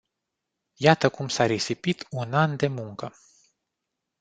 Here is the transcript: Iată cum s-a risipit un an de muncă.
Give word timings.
Iată 0.75 1.09
cum 1.09 1.27
s-a 1.29 1.45
risipit 1.45 2.07
un 2.09 2.33
an 2.33 2.55
de 2.55 2.67
muncă. 2.67 3.13